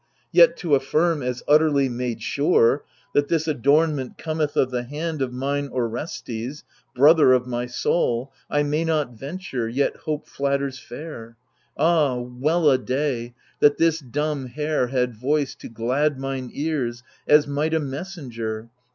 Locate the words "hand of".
4.81-5.31